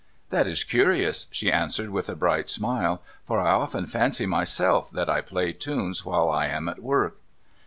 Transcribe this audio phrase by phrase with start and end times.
[0.31, 5.11] 'That is curious,' she answered with a bright smile.' For I often fancy, myself, that
[5.11, 7.17] I play tunes while I am at work.'